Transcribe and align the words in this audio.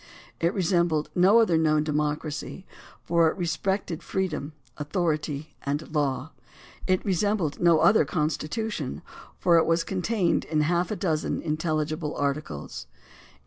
It 0.39 0.55
re 0.55 0.63
sembled 0.63 1.09
no 1.13 1.37
other 1.39 1.59
known 1.59 1.83
democracy, 1.83 2.65
for 3.03 3.27
it 3.29 3.37
respected 3.37 4.01
freedom, 4.01 4.53
authority, 4.77 5.53
and 5.61 5.93
law. 5.93 6.31
It 6.87 7.05
resembled 7.05 7.59
no 7.59 7.81
other 7.81 8.03
constitution, 8.03 9.03
for 9.37 9.59
it 9.59 9.67
was 9.67 9.83
contained 9.83 10.43
in 10.45 10.61
half 10.61 10.89
a 10.89 10.95
dozen 10.95 11.39
intelligible 11.43 12.15
articles. 12.15 12.87